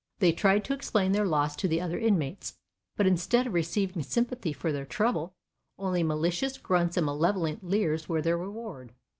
[0.17, 2.57] They tried to explain their loss to the other inmates,
[2.95, 5.35] but instead of receiving sympathy for their trouble,
[5.77, 8.93] only malicious grunts and malevolent leers were their reward.